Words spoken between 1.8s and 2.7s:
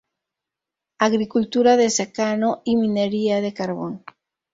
secano